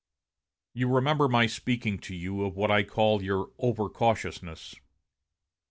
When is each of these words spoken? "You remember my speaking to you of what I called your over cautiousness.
"You 0.73 0.87
remember 0.89 1.27
my 1.27 1.45
speaking 1.45 1.99
to 1.99 2.15
you 2.15 2.43
of 2.43 2.55
what 2.57 2.71
I 2.71 2.81
called 2.81 3.21
your 3.21 3.51
over 3.59 3.87
cautiousness. 3.87 4.73